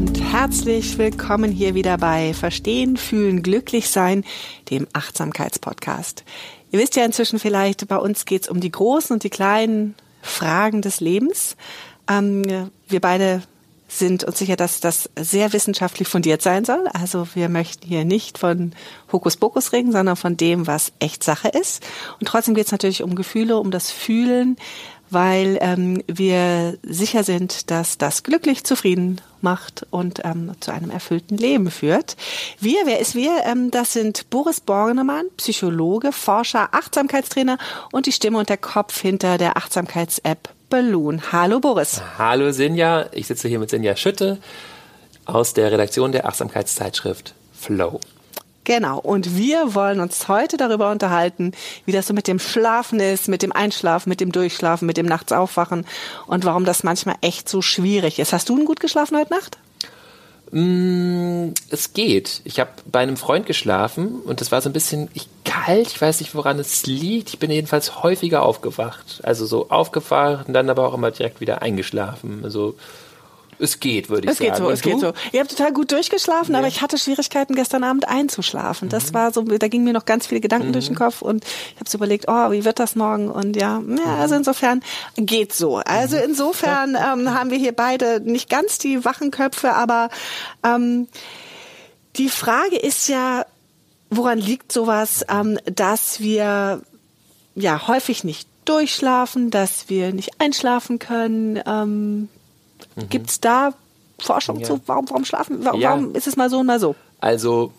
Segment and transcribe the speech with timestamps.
[0.00, 4.24] Und herzlich willkommen hier wieder bei Verstehen, Fühlen, Glücklich Sein,
[4.70, 6.24] dem Achtsamkeitspodcast.
[6.70, 9.94] Ihr wisst ja inzwischen vielleicht, bei uns geht es um die großen und die kleinen
[10.22, 11.54] Fragen des Lebens.
[12.08, 13.42] Ähm, wir beide
[13.88, 16.88] sind uns sicher, dass das sehr wissenschaftlich fundiert sein soll.
[16.94, 18.72] Also wir möchten hier nicht von
[19.12, 21.86] Hokuspokus reden, sondern von dem, was echt Sache ist.
[22.20, 24.56] Und trotzdem geht es natürlich um Gefühle, um das Fühlen,
[25.10, 31.36] weil ähm, wir sicher sind, dass das glücklich, zufrieden macht und ähm, zu einem erfüllten
[31.36, 32.16] Leben führt.
[32.60, 33.42] Wir, wer ist wir?
[33.44, 37.58] Ähm, das sind Boris Bornemann, Psychologe, Forscher, Achtsamkeitstrainer
[37.92, 41.32] und die Stimme und der Kopf hinter der Achtsamkeits-App Balloon.
[41.32, 42.00] Hallo Boris.
[42.16, 44.38] Hallo Sinja, ich sitze hier mit Sinja Schütte
[45.24, 48.00] aus der Redaktion der Achtsamkeitszeitschrift Flow.
[48.70, 49.00] Genau.
[49.00, 51.50] Und wir wollen uns heute darüber unterhalten,
[51.86, 55.06] wie das so mit dem Schlafen ist, mit dem Einschlafen, mit dem Durchschlafen, mit dem
[55.06, 55.84] Nachts aufwachen
[56.28, 58.32] und warum das manchmal echt so schwierig ist.
[58.32, 59.58] Hast du denn gut geschlafen heute Nacht?
[60.52, 62.42] Mm, es geht.
[62.44, 65.88] Ich habe bei einem Freund geschlafen und es war so ein bisschen ich, kalt.
[65.88, 67.30] Ich weiß nicht, woran es liegt.
[67.30, 69.18] Ich bin jedenfalls häufiger aufgewacht.
[69.24, 72.42] Also so aufgewacht und dann aber auch immer direkt wieder eingeschlafen.
[72.44, 72.76] Also
[73.60, 74.50] es geht, würde ich es sagen.
[74.50, 75.12] Geht so, es geht so.
[75.32, 76.58] Ich habe total gut durchgeschlafen, ja.
[76.58, 78.88] aber ich hatte Schwierigkeiten gestern Abend einzuschlafen.
[78.88, 79.14] Das mhm.
[79.14, 80.72] war so, da gingen mir noch ganz viele Gedanken mhm.
[80.72, 83.30] durch den Kopf und ich habe so überlegt, oh, wie wird das morgen?
[83.30, 84.82] Und ja, ja, also insofern
[85.16, 85.76] geht so.
[85.76, 86.22] Also mhm.
[86.24, 90.08] insofern ähm, haben wir hier beide nicht ganz die wachen Köpfe, aber
[90.64, 91.08] ähm,
[92.16, 93.46] die Frage ist ja,
[94.10, 96.82] woran liegt sowas, ähm, dass wir
[97.54, 101.60] ja häufig nicht durchschlafen, dass wir nicht einschlafen können.
[101.66, 102.28] Ähm,
[102.96, 103.08] Mhm.
[103.08, 103.72] Gibt es da
[104.18, 104.66] Forschung ja.
[104.66, 104.80] zu?
[104.86, 105.64] Warum, warum schlafen?
[105.64, 105.90] Warum, ja.
[105.90, 106.94] warum ist es mal so und mal so?
[107.20, 107.72] Also,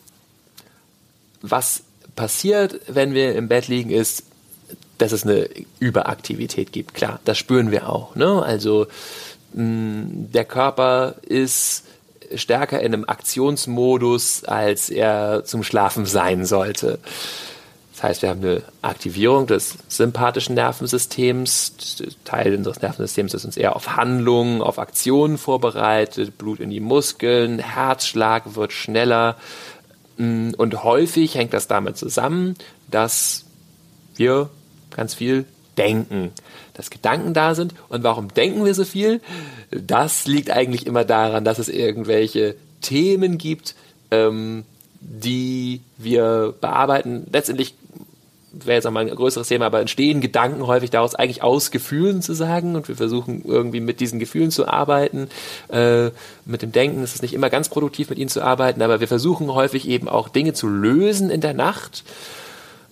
[1.42, 1.84] was
[2.16, 4.24] passiert, wenn wir im Bett liegen, ist,
[4.98, 5.50] dass es eine
[5.80, 6.94] Überaktivität gibt.
[6.94, 8.16] Klar, das spüren wir auch.
[8.16, 8.42] Ne?
[8.44, 8.88] Also,
[9.54, 11.86] mh, der Körper ist
[12.36, 17.00] stärker in einem Aktionsmodus, als er zum Schlafen sein sollte.
[18.02, 22.02] Das heißt, wir haben eine Aktivierung des sympathischen Nervensystems.
[22.26, 27.60] Teil unseres Nervensystems ist uns eher auf Handlungen, auf Aktionen vorbereitet, Blut in die Muskeln,
[27.60, 29.38] Herzschlag wird schneller.
[30.18, 32.56] Mm, und häufig hängt das damit zusammen,
[32.90, 33.46] dass
[34.16, 34.50] wir
[34.90, 35.46] ganz viel
[35.78, 36.32] denken,
[36.74, 37.76] dass Gedanken da sind.
[37.88, 39.22] Und warum denken wir so viel?
[39.70, 43.76] Das liegt eigentlich immer daran, dass es irgendwelche Themen gibt,
[44.10, 44.64] ähm,
[45.02, 47.28] die wir bearbeiten.
[47.32, 47.76] Letztendlich
[48.54, 52.34] wäre jetzt nochmal ein größeres Thema, aber entstehen Gedanken häufig daraus eigentlich aus Gefühlen zu
[52.34, 55.30] sagen und wir versuchen irgendwie mit diesen Gefühlen zu arbeiten.
[55.70, 56.12] Äh,
[56.46, 59.08] mit dem Denken ist es nicht immer ganz produktiv, mit ihnen zu arbeiten, aber wir
[59.08, 62.04] versuchen häufig eben auch Dinge zu lösen in der Nacht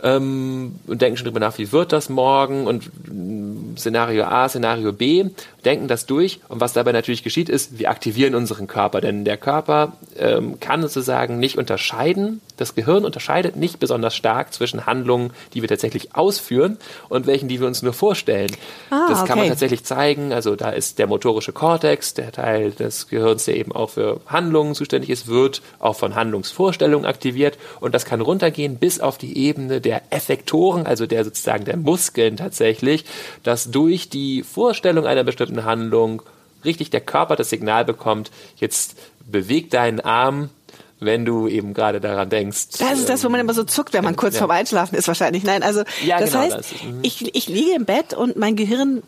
[0.02, 2.68] ähm, und denken schon drüber nach, wie wird das morgen?
[2.68, 5.26] Und mm, Szenario A, Szenario B,
[5.66, 6.40] denken das durch.
[6.48, 10.82] Und was dabei natürlich geschieht ist, wir aktivieren unseren Körper, denn der Körper ähm, kann
[10.82, 16.78] sozusagen nicht unterscheiden, das Gehirn unterscheidet nicht besonders stark zwischen Handlungen, die wir tatsächlich ausführen
[17.08, 18.52] und welchen, die wir uns nur vorstellen.
[18.90, 23.08] Ah, das kann man tatsächlich zeigen, also da ist der motorische Kortex, der Teil des
[23.08, 27.58] Gehirns, der eben auch für Handlungen zuständig ist, wird auch von Handlungsvorstellungen aktiviert.
[27.80, 31.76] Und das kann runtergehen bis auf die Ebene der der Effektoren, also der sozusagen der
[31.76, 33.06] Muskeln tatsächlich,
[33.42, 36.22] dass durch die Vorstellung einer bestimmten Handlung
[36.64, 38.96] richtig der Körper das Signal bekommt, jetzt
[39.26, 40.52] beweg deinen Arm,
[41.00, 42.78] wenn du eben gerade daran denkst.
[42.78, 44.42] Das ist das, wo man immer so zuckt, wenn man kurz ja.
[44.42, 45.44] vorm Einschlafen ist wahrscheinlich.
[45.44, 46.72] Nein, also ja, das genau heißt, das.
[46.84, 47.00] Mhm.
[47.02, 49.02] ich, ich liege im Bett und mein Gehirn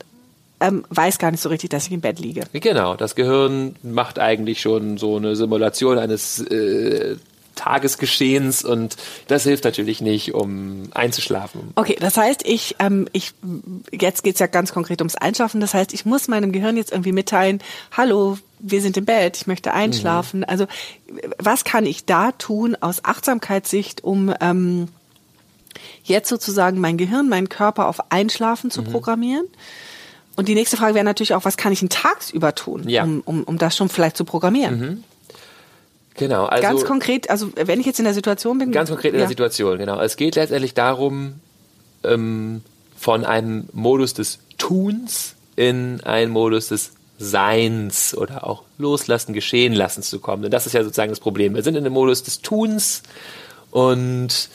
[0.62, 2.46] ähm, weiß gar nicht so richtig, dass ich im Bett liege.
[2.54, 7.18] Genau, das Gehirn macht eigentlich schon so eine Simulation eines äh,
[7.62, 8.98] Tagesgeschehens und
[9.28, 11.72] das hilft natürlich nicht, um einzuschlafen.
[11.76, 13.34] Okay, das heißt, ich, ähm, ich
[13.92, 15.62] jetzt geht's ja ganz konkret ums Einschlafen.
[15.62, 17.60] Das heißt, ich muss meinem Gehirn jetzt irgendwie mitteilen,
[17.96, 20.40] hallo, wir sind im Bett, ich möchte einschlafen.
[20.40, 20.46] Mhm.
[20.48, 20.66] Also
[21.38, 24.88] was kann ich da tun aus Achtsamkeitssicht, um ähm,
[26.04, 29.46] jetzt sozusagen mein Gehirn, meinen Körper auf Einschlafen zu programmieren.
[30.36, 33.04] Und die nächste Frage wäre natürlich auch, was kann ich denn tagsüber tun, Ja.
[33.04, 35.04] um, um, um das schon vielleicht zu programmieren?
[36.16, 38.72] Genau, also ganz konkret, also wenn ich jetzt in der Situation bin.
[38.72, 39.22] ganz konkret in ja.
[39.22, 40.00] der Situation, genau.
[40.02, 41.36] Es geht letztendlich darum,
[42.04, 42.62] ähm,
[42.98, 50.04] von einem Modus des Tuns in einen Modus des Seins oder auch Loslassen, Geschehen lassen
[50.04, 50.46] zu kommen.
[50.46, 51.56] Und das ist ja sozusagen das Problem.
[51.56, 53.04] Wir sind in dem Modus des Tuns
[53.70, 54.50] und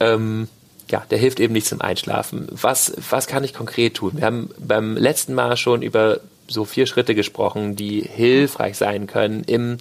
[0.00, 0.48] ähm,
[0.90, 2.46] ja, der hilft eben nicht zum Einschlafen.
[2.50, 4.12] Was, was kann ich konkret tun?
[4.16, 9.44] Wir haben beim letzten Mal schon über so vier Schritte gesprochen, die hilfreich sein können
[9.44, 9.78] im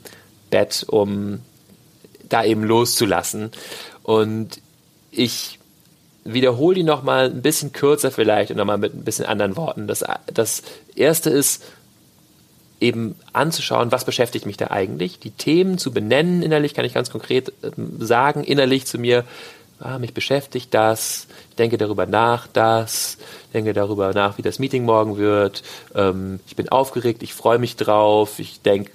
[0.53, 1.39] Bett, um
[2.29, 3.51] da eben loszulassen.
[4.03, 4.61] Und
[5.09, 5.57] ich
[6.23, 9.87] wiederhole die nochmal ein bisschen kürzer vielleicht und nochmal mit ein bisschen anderen Worten.
[9.87, 10.61] Das, das
[10.95, 11.63] erste ist,
[12.79, 16.43] eben anzuschauen, was beschäftigt mich da eigentlich, die Themen zu benennen.
[16.43, 19.23] Innerlich kann ich ganz konkret ähm, sagen, innerlich zu mir,
[19.79, 23.17] ah, mich beschäftigt das, ich denke darüber nach, das,
[23.53, 25.63] denke darüber nach, wie das Meeting morgen wird,
[25.95, 28.91] ähm, ich bin aufgeregt, ich freue mich drauf, ich denke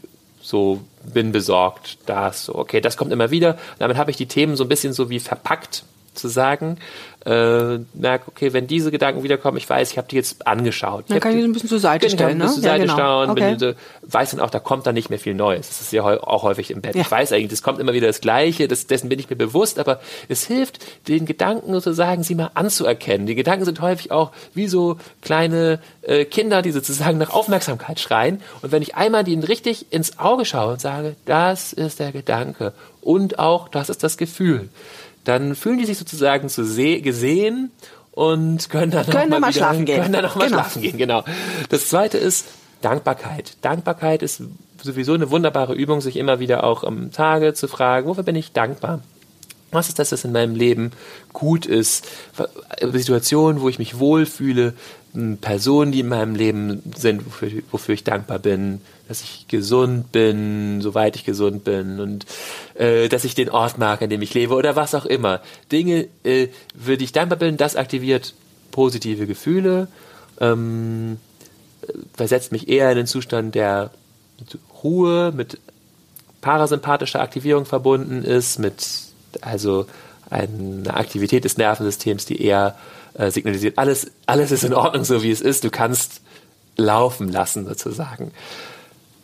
[0.49, 3.59] so, bin besorgt, das, so, okay, das kommt immer wieder.
[3.79, 5.85] Damit habe ich die Themen so ein bisschen so wie verpackt
[6.15, 6.79] zu sagen,
[7.29, 11.05] äh, merke, okay, wenn diese Gedanken wiederkommen, ich weiß, ich habe die jetzt angeschaut.
[11.09, 12.45] Dann Ich kann ich die- so ein bisschen zur Seite Genau, stellen, ein ne?
[12.45, 12.97] bisschen zur Ja, Seite genau.
[12.97, 13.57] schauen, Okay.
[13.57, 15.69] bin, weiß dann auch, da kommt dann nicht mehr viel Neues.
[15.69, 16.95] Das ist ja auch häufig im Bett.
[16.95, 17.03] Ja.
[17.03, 19.79] Ich weiß eigentlich, es kommt immer wieder das Gleiche, das, dessen bin ich mir bewusst,
[19.79, 20.79] aber es hilft,
[21.09, 23.27] den Gedanken sozusagen, sie mal anzuerkennen.
[23.27, 28.41] Die Gedanken sind häufig auch wie so kleine äh, Kinder, die sozusagen nach Aufmerksamkeit schreien.
[28.63, 32.73] Und wenn ich einmal denen richtig ins Auge schaue und sage, das ist der Gedanke
[33.03, 34.71] und auch das ist das Gefühl,
[35.29, 37.71] dann fühlen die sich sozusagen zu se gesehen
[38.13, 40.01] und können dann, Können mal wieder, schlafen gehen.
[40.01, 40.57] Können dann auch mal Genau.
[40.61, 41.23] schlafen gehen, genau.
[41.69, 42.47] Das zweite ist
[42.81, 43.57] Dankbarkeit.
[43.61, 44.43] Dankbarkeit ist
[44.83, 48.53] sowieso eine wunderbare Übung, sich immer wieder auch am Tage zu fragen, wofür bin ich
[48.53, 49.01] dankbar?
[49.71, 50.93] Was ist das, was in meinem Leben
[51.35, 52.07] gut ist?
[52.81, 54.73] Situationen, wo ich mich wohlfühle,
[55.41, 60.81] Personen, die in meinem Leben sind, wofür, wofür ich dankbar bin, dass ich gesund bin,
[60.81, 62.27] soweit ich gesund bin und
[62.75, 65.41] äh, dass ich den Ort mag, an dem ich lebe oder was auch immer.
[65.73, 66.49] Dinge, äh,
[66.79, 68.35] für die ich dankbar bin, das aktiviert
[68.71, 69.89] positive Gefühle,
[70.41, 71.19] ähm,
[72.15, 73.91] versetzt mich eher in den Zustand der
[74.39, 75.59] mit Ruhe, mit
[76.41, 78.87] parasympathischer Aktivierung verbunden ist, mit
[79.41, 79.87] also
[80.31, 82.77] einer Aktivität des Nervensystems, die eher
[83.19, 86.23] äh, signalisiert, alles, alles ist in Ordnung, so wie es ist, du kannst
[86.77, 88.31] laufen lassen sozusagen.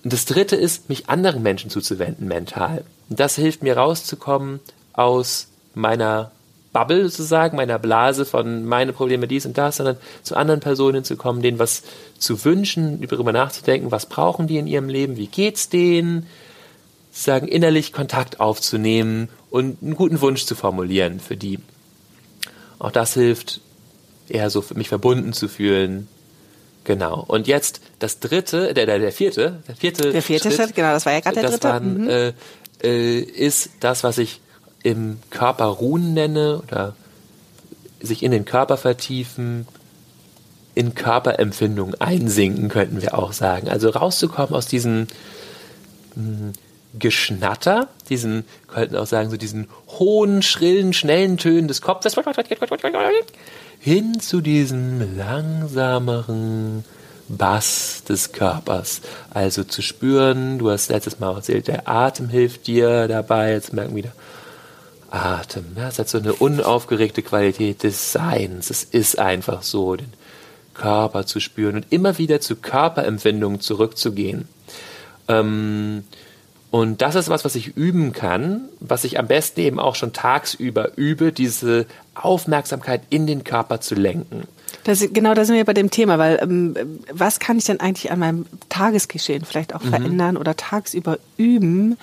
[0.02, 2.84] Und das dritte ist, mich anderen Menschen zuzuwenden mental.
[3.08, 4.60] Und das hilft mir rauszukommen
[4.92, 6.30] aus meiner
[6.72, 11.16] Bubble sozusagen, meiner Blase von meine Probleme dies und das, sondern zu anderen Personen zu
[11.16, 11.84] kommen, denen was
[12.18, 16.26] zu wünschen, darüber nachzudenken, was brauchen die in ihrem Leben, wie geht's denen,
[17.12, 21.60] sagen innerlich Kontakt aufzunehmen und einen guten Wunsch zu formulieren für die.
[22.80, 23.60] Auch das hilft,
[24.28, 26.08] eher so mich verbunden zu fühlen.
[26.84, 27.24] Genau.
[27.26, 31.06] Und jetzt das dritte, der, der, der vierte, der vierte, Der vierte Schritt, genau, das
[31.06, 31.68] war ja gerade der dritte.
[31.68, 32.08] Waren, Mhm.
[32.10, 32.32] äh,
[32.82, 34.40] äh, ist das, was ich
[34.82, 36.94] im Körper ruhen nenne oder
[38.00, 39.66] sich in den Körper vertiefen,
[40.74, 43.68] in Körperempfindungen einsinken, könnten wir auch sagen.
[43.68, 45.06] Also rauszukommen aus diesem
[46.16, 46.52] mh,
[46.98, 49.68] Geschnatter, diesen, könnten auch sagen, so diesen
[49.98, 52.16] hohen, schrillen, schnellen Tönen des Kopfes,
[53.84, 56.86] hin zu diesem langsameren
[57.28, 59.02] Bass des Körpers.
[59.28, 63.90] Also zu spüren, du hast letztes Mal erzählt, der Atem hilft dir dabei, jetzt merken
[63.94, 64.12] wir wieder,
[65.10, 68.70] Atem, ja, es hat so eine unaufgeregte Qualität des Seins.
[68.70, 70.14] Es ist einfach so, den
[70.72, 74.48] Körper zu spüren und immer wieder zu Körperempfindungen zurückzugehen.
[75.28, 76.04] Ähm,
[76.74, 80.12] und das ist was, was ich üben kann, was ich am besten eben auch schon
[80.12, 84.42] tagsüber übe, diese Aufmerksamkeit in den Körper zu lenken.
[84.82, 86.74] Das, genau, da sind wir bei dem Thema, weil ähm,
[87.12, 89.76] was kann ich denn eigentlich an meinem Tagesgeschehen vielleicht Mhm.
[89.76, 91.96] auch verändern oder tagsüber üben,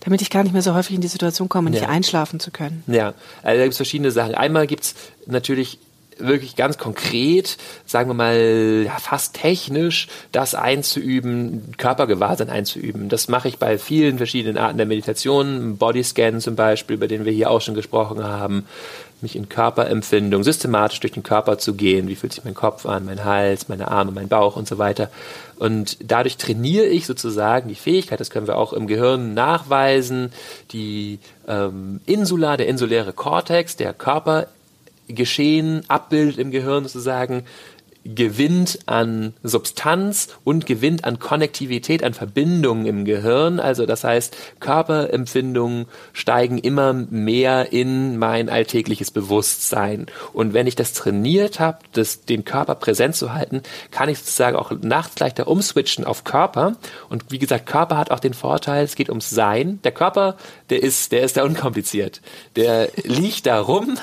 [0.00, 1.88] damit ich gar nicht mehr so häufig in die Situation komme, nicht Ja.
[1.88, 2.82] einschlafen zu können?
[2.88, 4.34] Ja, also da gibt es verschiedene Sachen.
[4.34, 4.94] Einmal gibt es
[5.26, 5.78] natürlich
[6.18, 7.56] wirklich ganz konkret,
[7.86, 13.08] sagen wir mal, fast technisch, das einzuüben, Körpergewahrsinn einzuüben.
[13.08, 17.32] Das mache ich bei vielen verschiedenen Arten der Meditation, Bodyscan zum Beispiel, über den wir
[17.32, 18.66] hier auch schon gesprochen haben,
[19.20, 22.08] mich in Körperempfindung systematisch durch den Körper zu gehen.
[22.08, 25.10] Wie fühlt sich mein Kopf an, mein Hals, meine Arme, mein Bauch und so weiter.
[25.58, 30.32] Und dadurch trainiere ich sozusagen die Fähigkeit, das können wir auch im Gehirn nachweisen,
[30.70, 34.46] die ähm, Insula, der insuläre Kortex, der Körper
[35.08, 37.44] Geschehen abbildet im Gehirn sozusagen
[38.14, 43.60] gewinnt an Substanz und gewinnt an Konnektivität, an Verbindungen im Gehirn.
[43.60, 50.06] Also das heißt, Körperempfindungen steigen immer mehr in mein alltägliches Bewusstsein.
[50.32, 54.56] Und wenn ich das trainiert habe, das, den Körper präsent zu halten, kann ich sozusagen
[54.56, 56.76] auch nachts leichter umswitchen auf Körper.
[57.10, 59.80] Und wie gesagt, Körper hat auch den Vorteil, es geht ums Sein.
[59.84, 60.36] Der Körper,
[60.70, 62.22] der ist, der ist da unkompliziert.
[62.56, 63.98] Der liegt da rum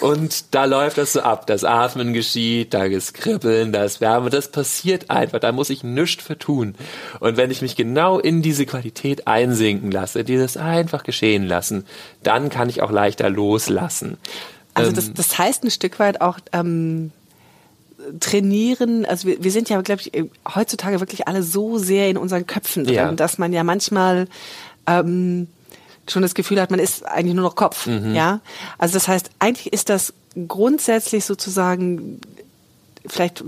[0.00, 1.46] und da läuft das so ab.
[1.46, 4.30] Das Atmen geschieht, da ist Kribbeln, da ist Wärme.
[4.30, 5.40] Das passiert einfach.
[5.40, 6.74] Da muss ich nichts für tun.
[7.20, 11.84] Und wenn ich mich genau in diese Qualität einsinken lasse, dieses einfach geschehen lassen,
[12.22, 14.18] dann kann ich auch leichter loslassen.
[14.74, 17.12] Also das, ähm, das heißt ein Stück weit auch ähm,
[18.20, 19.04] trainieren.
[19.06, 22.84] Also wir, wir sind ja, glaube ich, heutzutage wirklich alle so sehr in unseren Köpfen
[22.84, 23.12] drin, ja.
[23.12, 24.26] dass man ja manchmal
[24.86, 25.48] ähm,
[26.08, 27.86] schon das Gefühl hat, man ist eigentlich nur noch Kopf.
[27.86, 28.14] Mhm.
[28.14, 28.40] Ja,
[28.78, 30.12] also das heißt, eigentlich ist das
[30.48, 32.20] grundsätzlich sozusagen
[33.06, 33.44] vielleicht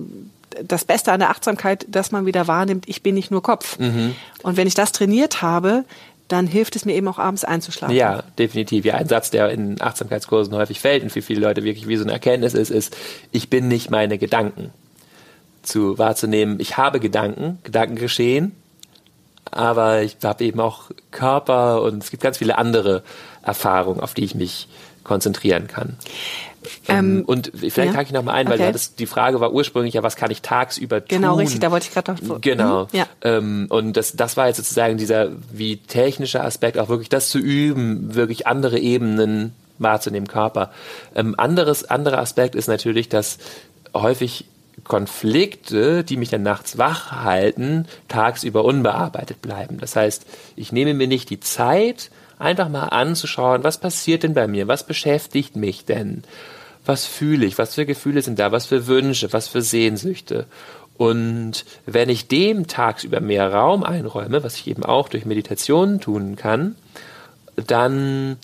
[0.65, 3.79] das Beste an der Achtsamkeit, dass man wieder wahrnimmt, ich bin nicht nur Kopf.
[3.79, 4.15] Mhm.
[4.43, 5.85] Und wenn ich das trainiert habe,
[6.29, 7.95] dann hilft es mir eben auch abends einzuschlafen.
[7.95, 8.85] Ja, definitiv.
[8.85, 12.03] Ja, ein Satz, der in Achtsamkeitskursen häufig fällt und für viele Leute wirklich wie so
[12.03, 12.97] eine Erkenntnis ist, ist,
[13.31, 14.71] ich bin nicht meine Gedanken.
[15.63, 18.53] Zu wahrzunehmen, ich habe Gedanken, Gedanken geschehen,
[19.51, 23.03] aber ich habe eben auch Körper und es gibt ganz viele andere
[23.43, 24.69] Erfahrungen, auf die ich mich
[25.05, 25.97] konzentrieren kann.
[26.89, 27.95] Ähm, und vielleicht ja.
[27.95, 28.73] hake ich noch mal ein, weil okay.
[28.73, 31.21] das, die Frage war ursprünglich ja, was kann ich tagsüber tun?
[31.21, 32.41] Genau, richtig, da wollte ich gerade noch.
[32.41, 32.85] Genau.
[32.85, 33.07] Mhm, ja.
[33.23, 37.39] Ähm, und das, das war jetzt sozusagen dieser wie technische Aspekt, auch wirklich das zu
[37.39, 40.71] üben, wirklich andere Ebenen wahrzunehmen, Körper.
[41.15, 43.39] Ähm, anderes, anderer Aspekt ist natürlich, dass
[43.95, 44.47] häufig
[44.85, 49.79] Konflikte, die mich dann nachts wach halten, tagsüber unbearbeitet bleiben.
[49.79, 54.47] Das heißt, ich nehme mir nicht die Zeit, einfach mal anzuschauen, was passiert denn bei
[54.47, 56.23] mir, was beschäftigt mich denn,
[56.85, 60.47] was fühle ich, was für Gefühle sind da, was für Wünsche, was für Sehnsüchte.
[60.97, 66.37] Und wenn ich dem tagsüber mehr Raum einräume, was ich eben auch durch Meditation tun
[66.37, 66.77] kann,
[67.57, 68.39] dann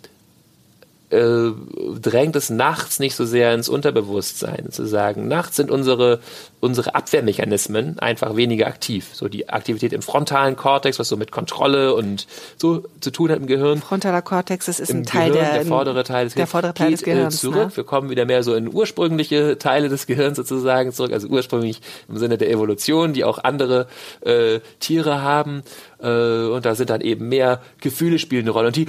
[1.13, 1.53] äh,
[2.01, 5.29] drängt es nachts nicht so sehr ins Unterbewusstsein zu sagen.
[5.29, 6.21] Nachts sind unsere,
[6.61, 9.11] unsere Abwehrmechanismen einfach weniger aktiv.
[9.13, 12.27] So die Aktivität im frontalen Kortex, was so mit Kontrolle und
[12.57, 13.81] so zu tun hat im Gehirn.
[13.81, 16.93] Frontaler Kortex, das ist ein Teil Gehirn, der, der vordere Teil des, der vordere Teil
[16.93, 17.41] des Gehirns.
[17.41, 17.57] Zurück.
[17.57, 17.77] Ne?
[17.77, 22.17] Wir kommen wieder mehr so in ursprüngliche Teile des Gehirns sozusagen zurück, also ursprünglich im
[22.17, 23.87] Sinne der Evolution, die auch andere
[24.23, 25.63] äh, Tiere haben.
[26.01, 28.69] Äh, und da sind dann eben mehr Gefühle spielen eine Rolle.
[28.69, 28.87] Und die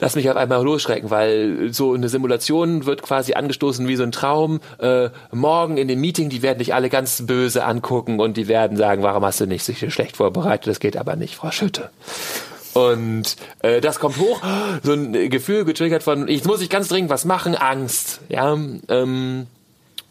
[0.00, 4.12] lass mich auf einmal losschrecken, weil so eine Simulation wird quasi angestoßen wie so ein
[4.12, 4.60] Traum.
[4.78, 8.76] Äh, morgen in dem Meeting, die werden dich alle ganz böse angucken und die werden
[8.76, 10.66] sagen, warum hast du nicht sich schlecht vorbereitet?
[10.66, 11.90] Das geht aber nicht, Frau Schütte.
[12.72, 14.40] Und äh, das kommt hoch,
[14.82, 18.20] so ein Gefühl getriggert von, jetzt muss ich ganz dringend was machen, Angst.
[18.28, 19.46] Ja, ähm,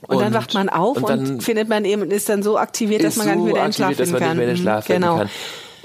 [0.02, 3.04] und, und, dann wacht man auf und, und findet man eben ist dann so aktiviert,
[3.04, 4.38] dass man gar nicht mehr in den Schlaf finden kann.
[5.02, 5.18] Genau.
[5.18, 5.30] Kann.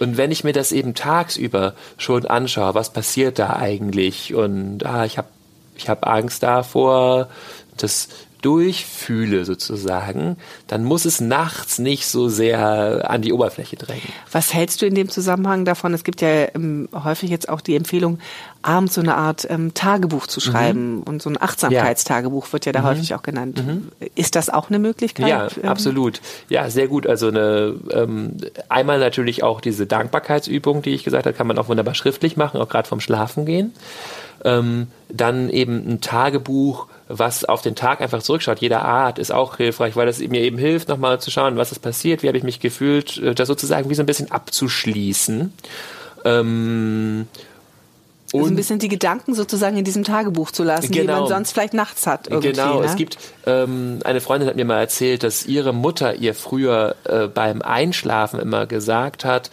[0.05, 4.35] Und wenn ich mir das eben tagsüber schon anschaue, was passiert da eigentlich?
[4.35, 5.29] Und ah, ich habe
[5.77, 7.29] ich hab Angst davor,
[7.79, 8.09] das
[8.45, 10.37] durchfühle sozusagen,
[10.67, 14.09] dann muss es nachts nicht so sehr an die Oberfläche drängen.
[14.31, 15.95] Was hältst du in dem Zusammenhang davon?
[15.95, 18.19] Es gibt ja ähm, häufig jetzt auch die Empfehlung,
[18.61, 20.97] abends so eine Art ähm, Tagebuch zu schreiben.
[20.97, 21.03] Mhm.
[21.05, 22.87] Und so ein Achtsamkeitstagebuch wird ja da mhm.
[22.87, 23.65] häufig auch genannt.
[23.65, 23.89] Mhm.
[24.15, 25.29] Ist das auch eine Möglichkeit?
[25.29, 25.69] Ja, ähm?
[25.69, 26.21] absolut.
[26.49, 27.07] Ja, sehr gut.
[27.07, 28.37] Also eine ähm,
[28.69, 32.61] einmal natürlich auch diese Dankbarkeitsübung, die ich gesagt habe, kann man auch wunderbar schriftlich machen,
[32.61, 33.73] auch gerade vom Schlafen gehen.
[34.45, 38.61] Ähm, dann eben ein Tagebuch, was auf den Tag einfach zurückschaut.
[38.61, 41.81] Jeder Art ist auch hilfreich, weil das mir eben hilft, nochmal zu schauen, was ist
[41.81, 45.53] passiert, wie habe ich mich gefühlt, äh, das sozusagen wie so ein bisschen abzuschließen.
[46.25, 47.27] Ähm,
[48.33, 51.15] und also ein bisschen die Gedanken sozusagen in diesem Tagebuch zu lassen, genau.
[51.15, 52.29] die man sonst vielleicht nachts hat.
[52.29, 52.87] Genau, ne?
[52.87, 57.29] es gibt, ähm, eine Freundin hat mir mal erzählt, dass ihre Mutter ihr früher äh,
[57.29, 59.51] beim Einschlafen immer gesagt hat,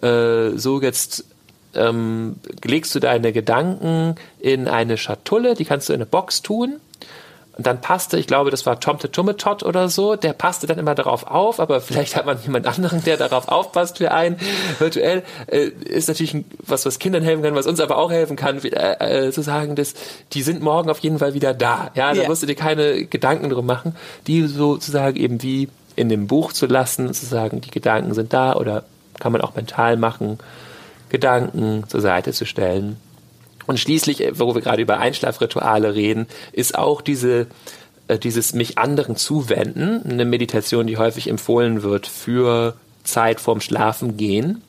[0.00, 1.26] äh, so jetzt
[1.74, 6.80] ähm, legst du deine Gedanken in eine Schatulle, die kannst du in eine Box tun.
[7.54, 10.78] Und dann passte, ich glaube, das war Tom the Tummetot oder so, der passte dann
[10.78, 14.38] immer darauf auf, aber vielleicht hat man jemand anderen, der darauf aufpasst für einen.
[14.78, 16.34] Virtuell äh, ist natürlich
[16.66, 19.76] was, was Kindern helfen kann, was uns aber auch helfen kann, äh, äh, zu sagen,
[19.76, 19.92] dass
[20.32, 21.90] die sind morgen auf jeden Fall wieder da.
[21.94, 22.28] Ja, da yeah.
[22.28, 26.64] musst du dir keine Gedanken drum machen, die sozusagen eben wie in dem Buch zu
[26.64, 28.84] lassen, zu sagen, die Gedanken sind da oder
[29.20, 30.38] kann man auch mental machen
[31.12, 32.96] Gedanken zur Seite zu stellen.
[33.66, 37.46] Und schließlich, äh, wo wir gerade über Einschlafrituale reden, ist auch diese,
[38.08, 44.62] äh, dieses mich anderen zuwenden, eine Meditation, die häufig empfohlen wird für Zeit vorm Schlafengehen.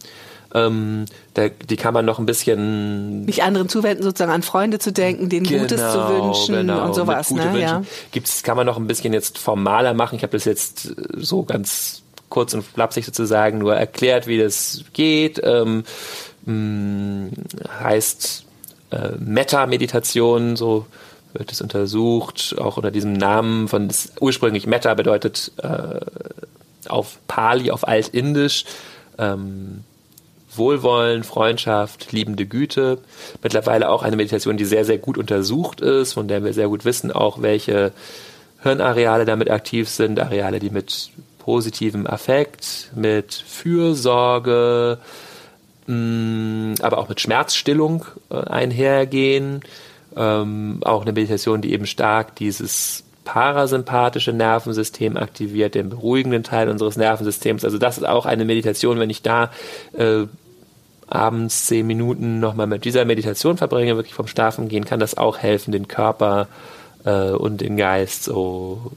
[0.55, 4.91] Ähm, da, die kann man noch ein bisschen Nicht anderen zuwenden, sozusagen an Freunde zu
[4.91, 7.31] denken, denen Gutes zu wünschen genau, und sowas.
[7.31, 7.43] Ne?
[7.59, 7.77] Ja.
[7.77, 7.87] Wünschen.
[8.11, 10.15] Gibt's, kann man noch ein bisschen jetzt formaler machen.
[10.15, 14.83] Ich habe das jetzt äh, so ganz kurz und flapsig sozusagen nur erklärt, wie das
[14.93, 15.41] geht.
[15.43, 15.83] Ähm,
[16.45, 17.29] mh,
[17.79, 18.45] heißt
[18.91, 20.85] äh, Meta-Meditation, so
[21.33, 25.99] wird es untersucht, auch unter diesem Namen von ursprünglich Meta bedeutet äh,
[26.87, 28.65] auf Pali, auf Altindisch
[29.17, 29.83] ähm,
[30.55, 32.99] Wohlwollen, Freundschaft, liebende Güte.
[33.41, 36.85] Mittlerweile auch eine Meditation, die sehr, sehr gut untersucht ist, von der wir sehr gut
[36.85, 37.91] wissen, auch welche
[38.61, 41.09] Hirnareale damit aktiv sind, Areale, die mit
[41.39, 44.99] positivem Affekt, mit Fürsorge,
[45.87, 49.61] aber auch mit Schmerzstillung äh, einhergehen.
[50.15, 56.97] Ähm, auch eine Meditation, die eben stark dieses parasympathische Nervensystem aktiviert, den beruhigenden Teil unseres
[56.97, 57.63] Nervensystems.
[57.63, 59.51] Also das ist auch eine Meditation, wenn ich da
[59.93, 60.25] äh,
[61.07, 65.37] abends zehn Minuten nochmal mit dieser Meditation verbringe, wirklich vom Schlafen gehen, kann das auch
[65.37, 68.91] helfen, den Körper äh, und den Geist so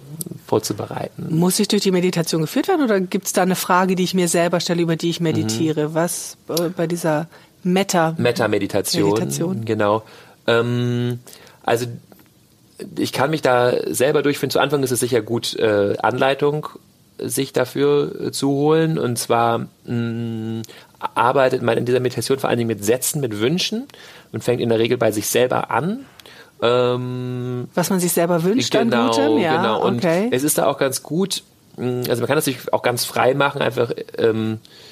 [0.46, 1.26] vorzubereiten.
[1.30, 4.14] Muss ich durch die Meditation geführt werden oder gibt es da eine Frage, die ich
[4.14, 5.94] mir selber stelle, über die ich meditiere?
[5.94, 7.26] Was äh, bei dieser
[7.62, 8.14] Meta?
[8.16, 9.10] Meta-Meditation.
[9.10, 9.64] Meditation.
[9.64, 10.04] Genau.
[10.46, 11.18] Ähm,
[11.64, 11.86] also
[12.96, 14.52] ich kann mich da selber durchfinden.
[14.52, 16.68] Zu Anfang ist es sicher gut, äh, Anleitung
[17.18, 18.98] sich dafür äh, zu holen.
[18.98, 20.62] Und zwar mh,
[21.14, 23.86] arbeitet man in dieser Meditation vor allen Dingen mit Sätzen, mit Wünschen
[24.32, 26.04] und fängt in der Regel bei sich selber an.
[26.62, 29.38] Ähm, Was man sich selber wünscht genau, an Gutem?
[29.38, 29.82] Ja, genau.
[29.86, 30.28] Und okay.
[30.32, 31.42] es ist da auch ganz gut,
[31.76, 34.85] mh, also man kann das sich auch ganz frei machen, einfach ähm, äh,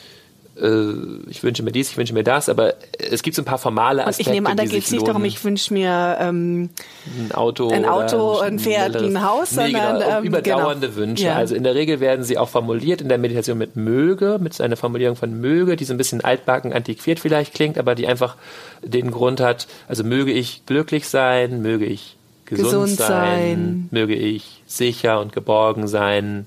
[0.56, 4.02] ich wünsche mir dies, ich wünsche mir das, aber es gibt so ein paar formale
[4.02, 4.30] Und Aspekte.
[4.30, 6.70] ich nehme an, da geht es nicht darum, ich wünsche mir ähm,
[7.18, 10.98] ein Auto, Ein Auto, oder ein Pferd, ein Haus, nee, sondern, genau, ähm, überdauernde genau.
[11.00, 11.24] Wünsche.
[11.24, 11.34] Ja.
[11.34, 14.76] Also in der Regel werden sie auch formuliert in der Meditation mit möge, mit einer
[14.76, 18.36] Formulierung von möge, die so ein bisschen altbacken, antiquiert vielleicht klingt, aber die einfach
[18.82, 23.88] den Grund hat, also möge ich glücklich sein, möge ich gesund, Gesund sein, sein.
[23.90, 26.46] möge ich sicher und geborgen sein,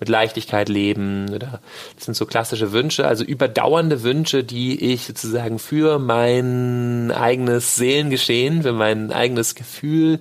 [0.00, 1.60] mit Leichtigkeit leben oder
[1.96, 8.62] das sind so klassische Wünsche, also überdauernde Wünsche, die ich sozusagen für mein eigenes Seelengeschehen,
[8.62, 10.18] für mein eigenes Gefühl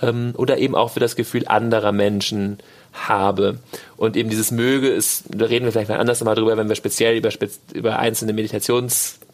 [0.00, 2.58] ähm, oder eben auch für das Gefühl anderer Menschen
[2.92, 3.58] habe.
[3.96, 6.76] Und eben dieses Möge ist, da reden wir vielleicht mal anders nochmal drüber, wenn wir
[6.76, 7.30] speziell über,
[7.72, 8.32] über einzelne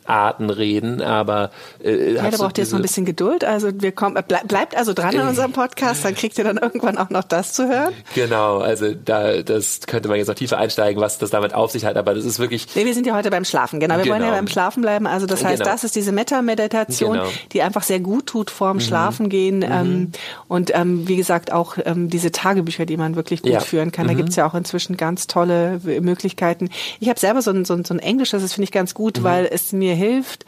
[0.06, 1.50] Meditationsarten reden, aber
[1.82, 3.44] äh, Ja, hat da braucht ihr jetzt noch ein bisschen Geduld.
[3.44, 6.56] Also wir kommen, äh, bleib, bleibt also dran an unserem Podcast, dann kriegt ihr dann
[6.58, 7.92] irgendwann auch noch das zu hören.
[8.14, 11.84] Genau, also da das könnte man jetzt noch tiefer einsteigen, was das damit auf sich
[11.84, 13.96] hat, aber das ist wirklich Nee, wir sind ja heute beim Schlafen, genau.
[13.98, 14.36] Wir wollen ja Genau.
[14.38, 15.06] beim Schlafen bleiben.
[15.06, 15.70] Also das heißt, Genau.
[15.72, 17.24] das ist diese Meta-Meditation, Genau.
[17.26, 17.30] Mhm.
[17.52, 19.62] die einfach sehr gut tut vorm Schlafengehen.
[19.62, 20.12] Ähm,
[20.48, 23.60] und ähm, wie gesagt, auch ähm, diese Tagebücher, die man wirklich gut Ja.
[23.60, 23.64] Mhm.
[23.64, 24.06] führen kann.
[24.08, 26.70] Da gibt's ja auch inzwischen ganz tolle Möglichkeiten.
[27.00, 28.96] Ich habe selber so ein, so, ein, so ein Englisches, das finde ich ganz Mhm.
[28.96, 30.44] gut, weil es mir hilft.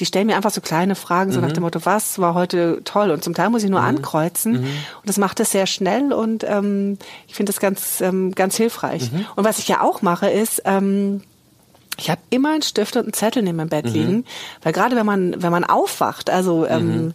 [0.00, 1.54] Die stellen mir einfach so kleine Fragen, so nach Mhm.
[1.54, 3.10] dem Motto, was war heute toll?
[3.10, 4.52] Und zum Teil muss ich nur ankreuzen.
[4.52, 4.58] Mhm.
[4.66, 9.12] Und das macht es sehr schnell und ähm, ich finde das ganz, ähm, ganz hilfreich.
[9.12, 9.24] Mhm.
[9.36, 11.22] Und was ich ja auch mache, ist, ähm,
[11.98, 13.70] ich habe immer einen Stift und einen Zettel neben meinem Mhm.
[13.70, 14.24] Bett liegen,
[14.62, 17.14] weil gerade wenn man wenn man aufwacht, also ähm,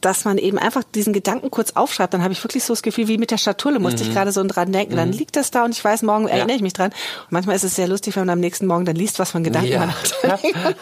[0.00, 3.08] dass man eben einfach diesen Gedanken kurz aufschreibt, dann habe ich wirklich so das Gefühl,
[3.08, 4.08] wie mit der Schatulle musste Mhm.
[4.08, 4.96] ich gerade so dran denken.
[4.96, 6.90] Dann liegt das da und ich weiß, morgen erinnere ich mich dran.
[6.92, 9.44] Und manchmal ist es sehr lustig, wenn man am nächsten Morgen dann liest, was einen
[9.44, 9.78] Gedanken Ja.
[9.80, 10.14] man hat.
[10.24, 10.28] oh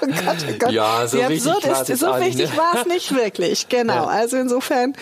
[0.06, 0.70] Gott, oh Gott.
[0.72, 2.56] Ja, so Wie richtig absurd ist, so nicht, wichtig ne?
[2.58, 3.68] war es nicht wirklich.
[3.68, 3.94] Genau.
[3.94, 4.04] Ja.
[4.06, 4.94] Also insofern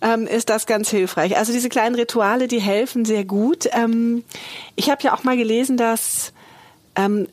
[0.00, 1.36] ähm, ist das ganz hilfreich.
[1.36, 3.68] Also diese kleinen Rituale, die helfen sehr gut.
[3.72, 4.24] Ähm,
[4.76, 6.32] ich habe ja auch mal gelesen, dass
[6.96, 7.28] ähm,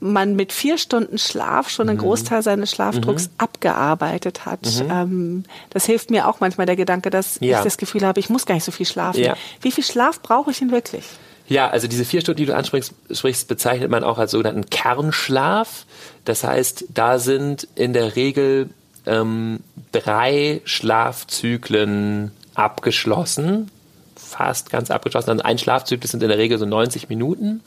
[0.00, 1.90] man mit vier Stunden Schlaf schon Mhm.
[1.90, 4.60] einen Großteil seines Schlafdrucks abgearbeitet hat.
[4.88, 7.58] Ähm, das hilft mir auch manchmal der Gedanke, dass Ja.
[7.58, 9.20] ich das Gefühl habe, ich muss gar nicht so viel schlafen.
[9.20, 9.36] Ja.
[9.60, 11.04] Wie viel Schlaf brauche ich denn wirklich?
[11.48, 15.86] Ja, also diese vier Stunden, die du ansprichst, sprichst, bezeichnet man auch als sogenannten Kernschlaf.
[16.26, 18.68] Das heißt, da sind in der Regel
[19.06, 19.60] ähm,
[19.92, 23.70] drei Schlafzyklen abgeschlossen,
[24.16, 25.30] fast ganz abgeschlossen.
[25.30, 27.62] Also ein Schlafzyklus sind in der Regel so 90 Minuten.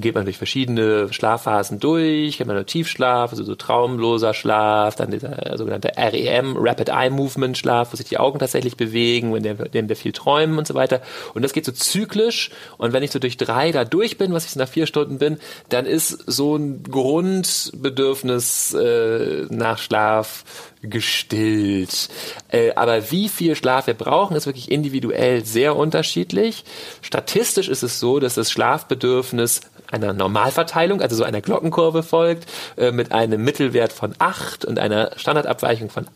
[0.00, 5.10] Geht man durch verschiedene Schlafphasen durch, kennt man nur Tiefschlaf, also so traumloser Schlaf, dann
[5.10, 9.88] dieser sogenannte REM, Rapid Eye Movement Schlaf, wo sich die Augen tatsächlich bewegen, in dem
[9.88, 11.02] wir viel träumen und so weiter.
[11.34, 12.50] Und das geht so zyklisch.
[12.78, 15.18] Und wenn ich so durch drei da durch bin, was ich so nach vier Stunden
[15.18, 20.44] bin, dann ist so ein Grundbedürfnis äh, nach Schlaf
[20.82, 22.08] gestillt.
[22.48, 26.64] Äh, aber wie viel Schlaf wir brauchen, ist wirklich individuell sehr unterschiedlich.
[27.02, 32.92] Statistisch ist es so, dass das Schlafbedürfnis einer Normalverteilung, also so einer Glockenkurve folgt, äh,
[32.92, 36.06] mit einem Mittelwert von 8 und einer Standardabweichung von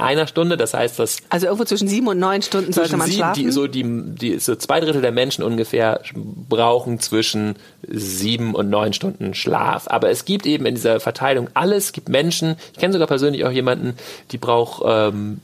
[0.00, 0.56] einer Stunde.
[0.56, 3.42] Das heißt, dass also irgendwo zwischen sieben und neun Stunden sollte man sieben, schlafen.
[3.42, 8.92] Die, so die, die so zwei Drittel der Menschen ungefähr brauchen zwischen sieben und neun
[8.92, 9.88] Stunden Schlaf.
[9.88, 11.86] Aber es gibt eben in dieser Verteilung alles.
[11.86, 12.56] Es gibt Menschen.
[12.72, 13.96] Ich kenne sogar persönlich auch jemanden,
[14.32, 15.40] die braucht ähm,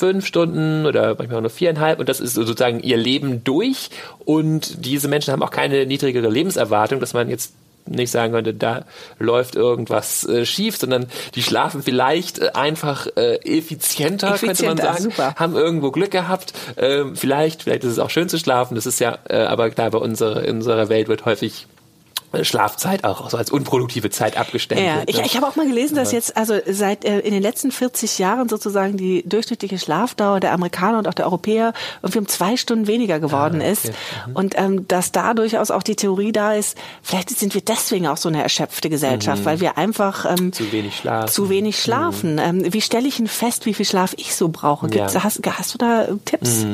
[0.00, 3.90] fünf Stunden oder manchmal auch nur viereinhalb und das ist sozusagen ihr Leben durch
[4.24, 7.52] und diese Menschen haben auch keine niedrigere Lebenserwartung, dass man jetzt
[7.86, 8.84] nicht sagen könnte, da
[9.18, 14.76] läuft irgendwas äh, schief, sondern die schlafen vielleicht äh, einfach äh, effizienter, effizienter, könnte man
[14.78, 15.34] sagen, super.
[15.36, 16.52] haben irgendwo Glück gehabt.
[16.76, 18.74] Ähm, vielleicht, vielleicht ist es auch schön zu schlafen.
[18.74, 21.66] Das ist ja, äh, aber klar, bei unserer, in unserer Welt wird häufig
[22.42, 24.86] Schlafzeit auch so als unproduktive Zeit abgestempelt.
[24.86, 25.26] Ja, ich, ne?
[25.26, 28.48] ich habe auch mal gelesen, dass jetzt also seit äh, in den letzten 40 Jahren
[28.48, 33.18] sozusagen die durchschnittliche Schlafdauer der Amerikaner und auch der Europäer irgendwie um zwei Stunden weniger
[33.18, 33.72] geworden ah, okay.
[33.72, 34.36] ist mhm.
[34.36, 38.16] und ähm, dass da durchaus auch die Theorie da ist, vielleicht sind wir deswegen auch
[38.16, 39.46] so eine erschöpfte Gesellschaft, mhm.
[39.46, 41.32] weil wir einfach ähm, zu wenig schlafen.
[41.32, 42.34] Zu wenig schlafen.
[42.34, 42.38] Mhm.
[42.38, 44.88] Ähm, wie stelle ich denn fest, wie viel Schlaf ich so brauche?
[44.88, 45.24] Gibt's, ja.
[45.24, 46.64] hast, hast du da Tipps?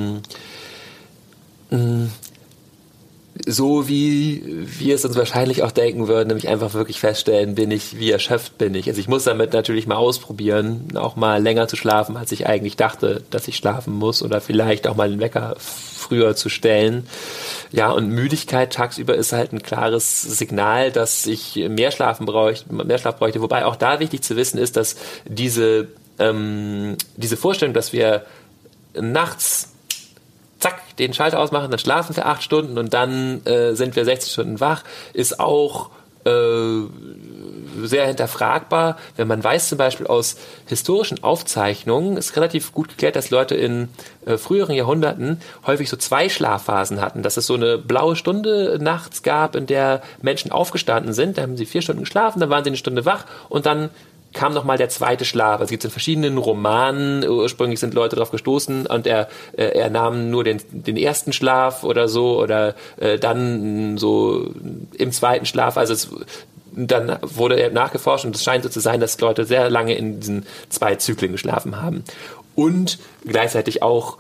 [3.45, 7.99] So wie wir es uns wahrscheinlich auch denken würden, nämlich einfach wirklich feststellen, bin ich,
[7.99, 8.89] wie erschöpft bin ich.
[8.89, 12.77] Also ich muss damit natürlich mal ausprobieren, auch mal länger zu schlafen, als ich eigentlich
[12.77, 17.07] dachte, dass ich schlafen muss oder vielleicht auch mal den Wecker früher zu stellen.
[17.73, 22.99] Ja, und Müdigkeit tagsüber ist halt ein klares Signal, dass ich mehr schlafen bräuchte, mehr
[22.99, 23.43] Schlaf bräuchte.
[23.43, 24.97] Wobei auch da wichtig zu wissen ist, dass
[25.27, 28.25] diese, ähm, diese Vorstellung, dass wir
[28.95, 29.73] nachts
[30.67, 34.33] zack, den Schalter ausmachen, dann schlafen wir acht Stunden und dann äh, sind wir 60
[34.33, 35.91] Stunden wach, ist auch
[36.25, 36.83] äh,
[37.85, 38.97] sehr hinterfragbar.
[39.17, 43.89] Wenn man weiß zum Beispiel aus historischen Aufzeichnungen, ist relativ gut geklärt, dass Leute in
[44.25, 49.23] äh, früheren Jahrhunderten häufig so zwei Schlafphasen hatten, dass es so eine blaue Stunde nachts
[49.23, 52.71] gab, in der Menschen aufgestanden sind, da haben sie vier Stunden geschlafen, dann waren sie
[52.71, 53.91] eine Stunde wach und dann
[54.37, 55.61] kam nochmal der zweite Schlaf.
[55.61, 60.31] Es gibt in verschiedenen Romanen, ursprünglich sind Leute darauf gestoßen und er, äh, er nahm
[60.31, 64.51] nur den, den ersten Schlaf oder so oder äh, dann so
[64.97, 65.77] im zweiten Schlaf.
[65.77, 66.09] Also es,
[66.73, 70.21] dann wurde er nachgeforscht und es scheint so zu sein, dass Leute sehr lange in
[70.21, 72.05] diesen zwei Zyklen geschlafen haben.
[72.55, 74.19] Und gleichzeitig auch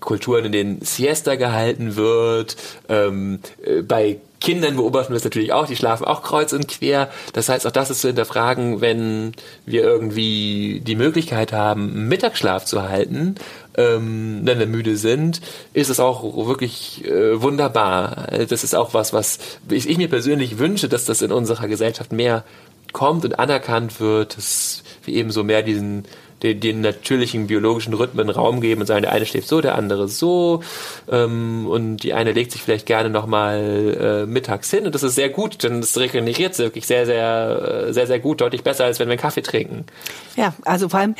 [0.00, 2.56] Kulturen, in denen Siesta gehalten wird,
[2.88, 7.08] ähm, äh, bei Kindern beobachten wir es natürlich auch, die schlafen auch kreuz und quer.
[7.32, 9.32] Das heißt, auch das ist zu hinterfragen, wenn
[9.64, 13.36] wir irgendwie die Möglichkeit haben, Mittagsschlaf zu halten,
[13.76, 15.40] ähm, wenn wir müde sind,
[15.72, 18.28] ist es auch wirklich äh, wunderbar.
[18.48, 19.38] Das ist auch was, was
[19.70, 22.44] ich, ich, mir persönlich wünsche, dass das in unserer Gesellschaft mehr
[22.94, 26.04] kommt und anerkannt wird, dass wir eben so mehr diesen
[26.44, 30.08] den, den natürlichen biologischen Rhythmen Raum geben und sagen, der eine schläft so, der andere
[30.08, 30.62] so
[31.10, 35.14] ähm, und die eine legt sich vielleicht gerne nochmal äh, mittags hin und das ist
[35.14, 39.08] sehr gut, denn das regeneriert wirklich sehr, sehr, sehr, sehr gut, deutlich besser, als wenn
[39.08, 39.86] wir einen Kaffee trinken.
[40.36, 41.14] Ja, also vor allem,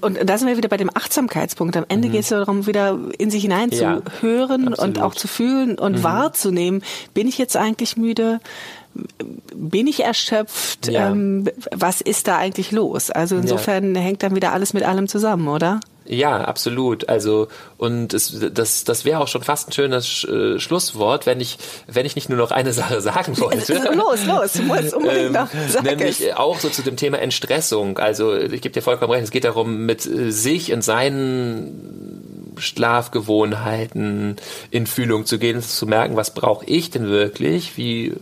[0.00, 1.76] und da sind wir wieder bei dem Achtsamkeitspunkt.
[1.76, 2.12] Am Ende mhm.
[2.12, 4.96] geht es darum, wieder in sich hinein zu ja, hören absolut.
[4.96, 6.02] und auch zu fühlen und mhm.
[6.02, 8.40] wahrzunehmen, bin ich jetzt eigentlich müde?
[9.54, 10.88] Bin ich erschöpft?
[10.88, 11.10] Ja.
[11.10, 13.10] Ähm, was ist da eigentlich los?
[13.10, 14.00] Also insofern ja.
[14.00, 15.80] hängt dann wieder alles mit allem zusammen, oder?
[16.06, 17.08] Ja, absolut.
[17.08, 21.40] Also und es, das, das wäre auch schon fast ein schönes Sch äh, Schlusswort, wenn
[21.40, 23.74] ich, wenn ich nicht nur noch eine Sache sagen wollte.
[23.94, 25.86] los, los, du musst unbedingt ähm, noch sagen.
[25.86, 27.98] Nämlich auch so zu dem Thema Entstressung.
[27.98, 29.24] Also ich gebe dir vollkommen recht.
[29.24, 32.19] Es geht darum, mit sich und seinen
[32.60, 34.36] Schlafgewohnheiten
[34.70, 38.14] in Fühlung zu gehen, zu merken, was brauche ich denn wirklich, wie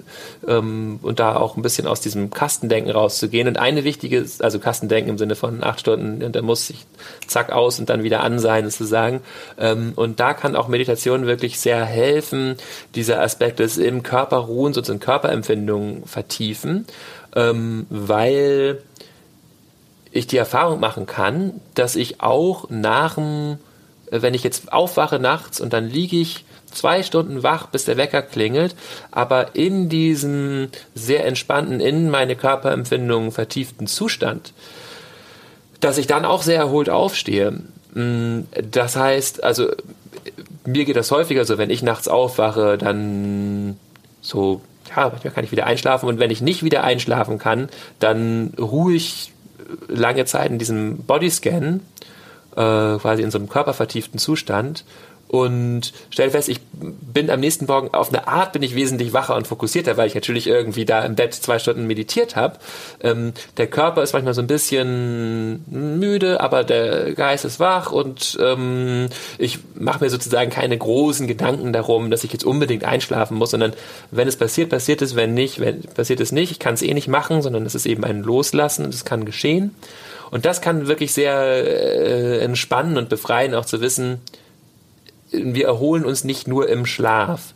[0.47, 3.49] ähm, und da auch ein bisschen aus diesem Kastendenken rauszugehen.
[3.49, 6.87] Und eine wichtige, also Kastendenken im Sinne von acht Stunden, und da muss ich
[7.27, 9.21] zack aus und dann wieder an sein, sozusagen.
[9.59, 12.57] Ähm, und da kann auch Meditation wirklich sehr helfen,
[12.95, 16.87] dieser Aspekt des im Körper ruhens und in Körperempfindungen vertiefen,
[17.35, 18.83] ähm, weil
[20.13, 23.59] ich die Erfahrung machen kann, dass ich auch nach dem
[24.11, 28.23] wenn ich jetzt aufwache nachts und dann liege ich zwei Stunden wach, bis der Wecker
[28.23, 28.75] klingelt,
[29.11, 34.53] aber in diesem sehr entspannten, in meine Körperempfindungen vertieften Zustand,
[35.81, 37.61] dass ich dann auch sehr erholt aufstehe.
[37.95, 38.41] Mm,
[38.71, 39.69] das heißt, also
[40.67, 43.79] mir geht das häufiger so, wenn ich nachts aufwache, dann
[44.21, 44.61] so,
[44.95, 47.69] ja, manchmal kann ich wieder einschlafen und wenn ich nicht wieder einschlafen kann,
[47.99, 49.33] dann ruhe ich
[49.89, 51.98] lange Zeit in diesem Bodyscan äh,
[52.59, 54.85] quasi in so einem körpervertieften Zustand
[55.29, 59.37] und stelle fest, ich bin am nächsten Morgen auf eine Art bin ich wesentlich wacher
[59.37, 62.59] und fokussierter, weil ich natürlich irgendwie da im Bett zwei Stunden meditiert habe.
[63.03, 68.39] Ähm, der Körper ist manchmal so ein bisschen müde, aber der Geist ist wach und
[68.43, 73.51] ähm, ich mache mir sozusagen keine großen Gedanken darum, dass ich jetzt unbedingt einschlafen muss,
[73.51, 73.75] sondern
[74.11, 76.53] wenn es passiert, passiert es, wenn nicht, wenn passiert es nicht.
[76.53, 79.27] Ich kann es eh nicht machen, sondern es ist eben ein Loslassen und es kann
[79.27, 79.75] geschehen.
[80.31, 84.21] Und das kann wirklich sehr äh, entspannen und befreien, auch zu wissen,
[85.31, 87.55] wir erholen uns nicht nur im Schlaf.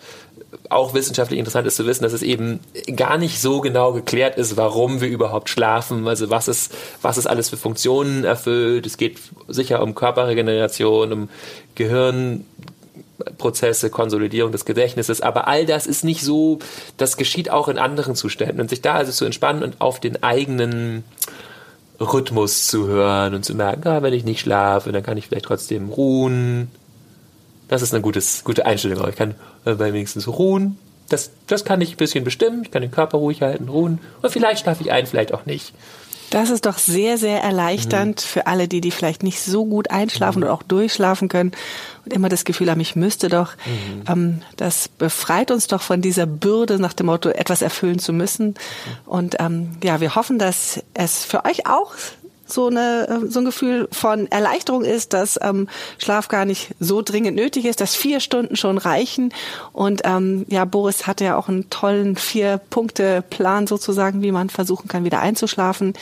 [0.68, 2.60] Auch wissenschaftlich interessant ist zu wissen, dass es eben
[2.96, 7.26] gar nicht so genau geklärt ist, warum wir überhaupt schlafen, also was es, was es
[7.26, 8.86] alles für Funktionen erfüllt.
[8.86, 11.28] Es geht sicher um Körperregeneration, um
[11.74, 16.58] Gehirnprozesse, Konsolidierung des Gedächtnisses, aber all das ist nicht so,
[16.96, 18.60] das geschieht auch in anderen Zuständen.
[18.60, 21.04] Und sich da also zu entspannen und auf den eigenen
[22.02, 25.46] Rhythmus zu hören und zu merken, ah, wenn ich nicht schlafe, dann kann ich vielleicht
[25.46, 26.70] trotzdem ruhen,
[27.72, 29.08] das ist eine gutes, gute Einstellung.
[29.08, 29.34] Ich kann
[29.64, 30.76] äh, wenigstens ruhen.
[31.08, 32.62] Das, das kann ich ein bisschen bestimmen.
[32.64, 33.98] Ich kann den Körper ruhig halten, ruhen.
[34.20, 35.72] Und vielleicht schlafe ich ein, vielleicht auch nicht.
[36.32, 38.26] Das ist doch sehr, sehr erleichternd mhm.
[38.26, 40.44] für alle, die, die vielleicht nicht so gut einschlafen mhm.
[40.44, 41.52] oder auch durchschlafen können
[42.06, 43.52] und immer das Gefühl haben, ich müsste doch.
[43.66, 44.04] Mhm.
[44.08, 48.46] Ähm, das befreit uns doch von dieser Bürde nach dem Motto, etwas erfüllen zu müssen.
[48.46, 48.54] Mhm.
[49.04, 51.92] Und ähm, ja, wir hoffen, dass es für euch auch
[52.52, 57.02] so, eine, äh, so ein Gefühl von Erleichterung ist, dass ähm, Schlaf gar nicht so
[57.02, 59.32] dringend nötig ist, dass vier Stunden schon reichen.
[59.72, 65.04] Und ähm, ja, Boris hatte ja auch einen tollen Vier-Punkte-Plan sozusagen, wie man versuchen kann,
[65.04, 65.94] wieder einzuschlafen.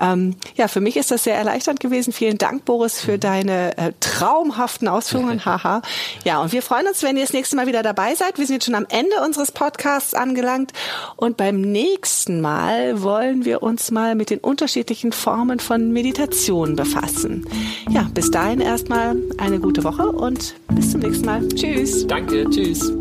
[0.00, 2.12] Ähm, ja, für mich ist das sehr erleichternd gewesen.
[2.12, 5.44] Vielen Dank, Boris, für deine äh, traumhaften Ausführungen.
[5.44, 5.82] Haha.
[6.24, 8.38] ja, und wir freuen uns, wenn ihr das nächste Mal wieder dabei seid.
[8.38, 10.72] Wir sind jetzt schon am Ende unseres Podcasts angelangt.
[11.16, 17.44] Und beim nächsten Mal wollen wir uns mal mit den unterschiedlichen Formen von Meditation befassen.
[17.90, 21.48] Ja, bis dahin erstmal eine gute Woche und bis zum nächsten Mal.
[21.48, 22.06] Tschüss.
[22.06, 22.92] Danke, tschüss.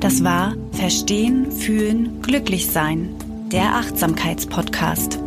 [0.00, 3.14] Das war Verstehen, Fühlen, Glücklich Sein,
[3.52, 5.18] der Achtsamkeitspodcast.